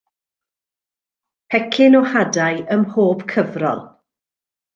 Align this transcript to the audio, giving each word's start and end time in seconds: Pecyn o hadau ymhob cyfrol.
Pecyn 1.55 1.99
o 1.99 2.01
hadau 2.13 2.63
ymhob 2.79 3.23
cyfrol. 3.35 3.85